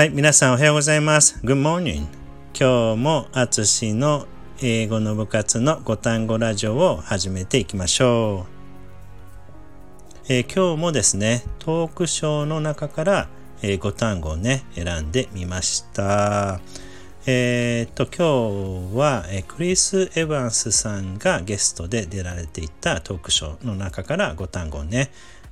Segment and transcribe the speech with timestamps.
[0.00, 1.38] はい、皆さんおはようございます。
[1.44, 2.06] Good morning.
[2.58, 4.26] 今日もあつしの
[4.62, 8.46] 英語の部活の5単語ラジオを始めていきましょ
[10.24, 10.32] う。
[10.32, 13.28] えー、今日もですね、トークショーの中から、
[13.60, 16.62] えー、5単語をね、選んでみました。
[17.26, 25.10] えー、っと、今日は、えクリス・エヴァンスさんがゲストで出られていたトークショーの中から5単語をね、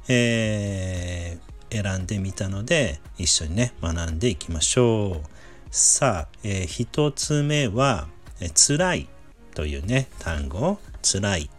[0.08, 5.29] えー、選んでみたので一緒にね学んでいきましょう。
[5.71, 8.09] さあ、えー、一つ目は、
[8.40, 9.09] えー、辛い
[9.54, 10.79] というね単語。
[11.03, 11.50] 辛い。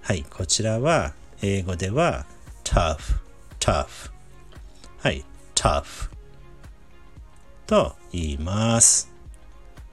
[0.00, 1.12] はいこちらは
[1.42, 2.26] 英語では
[2.64, 2.98] tough
[3.60, 4.10] tough
[4.98, 6.10] はい tough
[7.66, 9.12] と言います。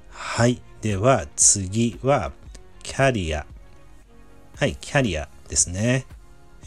[0.10, 2.32] はいでは次は
[2.82, 3.46] キャリア。
[4.58, 6.06] はいキャリアですね、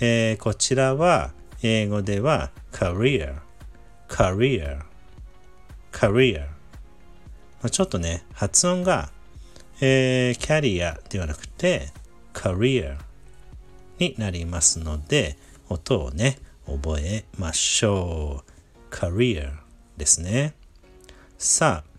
[0.00, 1.32] えー、こちらは
[1.62, 3.36] 英語では career,
[4.08, 4.82] career,
[5.92, 6.46] career
[7.70, 9.10] ちょっとね、発音が、
[9.80, 11.90] えー、キャリアではなくて
[12.34, 12.98] career
[13.98, 15.36] になりますので、
[15.68, 18.94] 音をね、覚えましょう。
[18.94, 19.52] career
[19.96, 20.54] ですね。
[21.38, 21.92] さあ、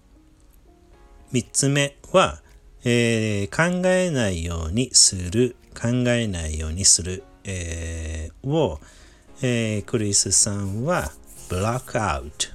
[1.31, 2.41] 三つ目は、
[2.83, 8.79] えー、考えないようにする、考えないようにする、えー、を、
[9.41, 11.11] えー、クリスさんは
[11.49, 12.53] block out,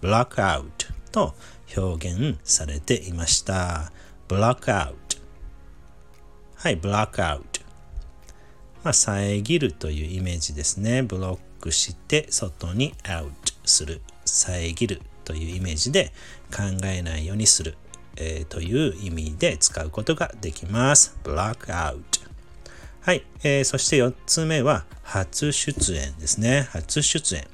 [0.00, 0.68] block out
[1.10, 1.34] と
[1.76, 3.92] 表現されていました。
[4.28, 4.94] block out
[6.56, 7.42] はい、block out
[8.84, 11.02] まあ、遮るというイメージですね。
[11.02, 13.30] ブロックして外に out
[13.64, 14.00] する。
[14.24, 16.12] 遮るというイメージで
[16.50, 17.76] 考えないようにする、
[18.16, 21.18] えー、という意味で使うことができます。
[21.24, 22.02] block out
[23.08, 26.68] はい、えー、そして4つ目は初出演ですね。
[26.70, 27.48] 初出演。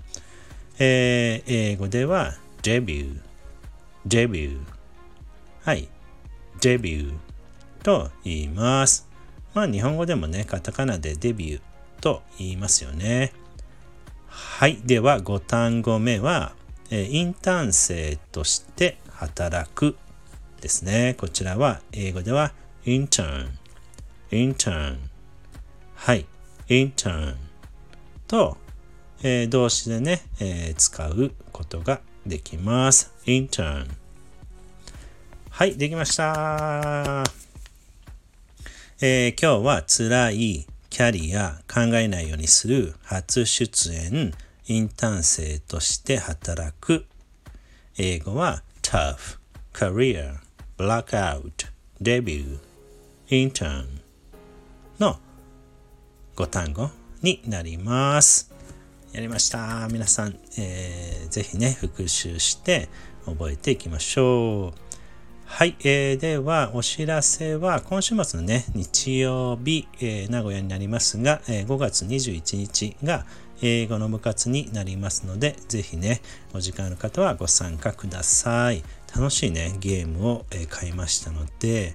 [0.80, 3.20] えー、英語ではデビュー、
[4.04, 4.60] デビュー。
[5.64, 5.88] はい、
[6.60, 7.14] デビュー
[7.84, 9.08] と言います。
[9.54, 11.60] まあ日本語でもね、カタカナでデビュー
[12.00, 13.32] と言いますよね。
[14.26, 16.56] はい、では5単語目は、
[16.90, 19.94] えー、インターン生として働く
[20.60, 21.14] ですね。
[21.16, 22.50] こちらは英語では
[22.84, 23.50] intern,
[24.32, 25.13] intern
[26.04, 26.26] はい、
[26.68, 27.34] intern
[28.28, 28.58] と、
[29.22, 33.10] えー、動詞でね、えー、使うことができます。
[33.24, 33.88] intern
[35.48, 37.24] はい、できました。
[39.00, 44.34] えー、今日は辛い、キャリア、考えないようにする、初出演、
[44.66, 47.06] インターン生として働く。
[47.96, 49.38] 英語は tough,
[49.72, 50.34] career,
[50.76, 51.50] blackout,
[52.02, 52.58] debut,
[53.30, 53.86] intern
[54.98, 55.18] の
[56.36, 56.90] 5単語
[57.22, 58.52] になります。
[59.12, 59.86] やりました。
[59.92, 62.88] 皆さん、えー、ぜひね、復習して
[63.24, 64.80] 覚えていきましょう。
[65.44, 73.24] はい、えー、では、お知らせは、今週末のね、日曜日、えー、名古屋になりますが、えー、5月21日が
[73.62, 76.20] 英語の部活になりますので、ぜひね、
[76.52, 78.82] お時間の方はご参加ください。
[79.14, 81.94] 楽しいね、ゲームを、え買いましたので、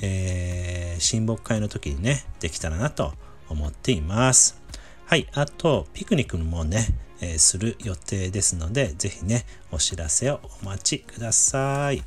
[0.00, 3.12] え、親睦会の時にね、できたらなと
[3.54, 4.60] 思っています。
[5.06, 5.26] はい。
[5.32, 6.88] あと、ピクニックもね、
[7.20, 12.02] えー、する予定ですので、ぜひね、お知らせをお待ちください。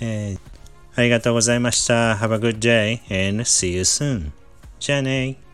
[0.00, 0.38] えー、
[0.94, 2.16] ありがとうございました。
[2.16, 4.30] Have a good day and see you soon.
[4.78, 5.45] じゃあね